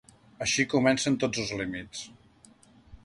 [0.45, 2.03] Així comencen tots els límits.